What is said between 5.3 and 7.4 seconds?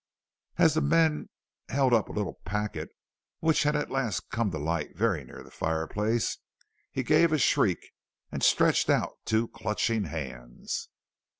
the fireplace, he gave a